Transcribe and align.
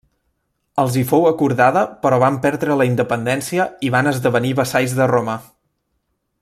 Els 0.83 0.95
hi 0.99 1.03
fou 1.11 1.27
acordada 1.31 1.83
però 2.05 2.19
van 2.25 2.39
perdre 2.47 2.79
la 2.81 2.89
independència 2.91 3.69
i 3.89 3.95
van 3.97 4.13
esdevenir 4.13 4.59
vassalls 4.61 4.97
de 5.03 5.11
Roma. 5.17 5.41